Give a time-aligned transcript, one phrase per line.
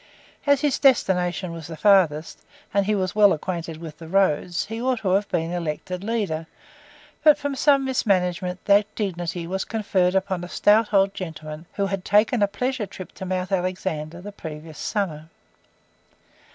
[0.47, 2.41] As his destination was the farthest,
[2.73, 6.47] and he was well acquainted with the roads, he ought to have been elected leader,
[7.23, 11.85] but from some mis management that dignity was conferred upon a stout old gentleman, who
[11.85, 15.29] had taken a pleasure trip to Mount Alexander, the previous summer.